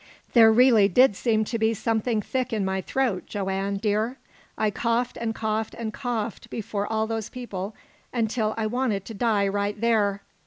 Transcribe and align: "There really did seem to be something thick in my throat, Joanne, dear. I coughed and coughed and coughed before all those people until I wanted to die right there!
"There 0.33 0.51
really 0.51 0.87
did 0.87 1.15
seem 1.15 1.43
to 1.45 1.59
be 1.59 1.75
something 1.75 2.23
thick 2.23 2.51
in 2.51 2.65
my 2.65 2.81
throat, 2.81 3.27
Joanne, 3.27 3.77
dear. 3.77 4.17
I 4.57 4.71
coughed 4.71 5.15
and 5.15 5.35
coughed 5.35 5.75
and 5.75 5.93
coughed 5.93 6.49
before 6.49 6.87
all 6.91 7.05
those 7.05 7.29
people 7.29 7.75
until 8.11 8.55
I 8.57 8.65
wanted 8.65 9.05
to 9.05 9.13
die 9.13 9.47
right 9.47 9.79
there! 9.79 10.23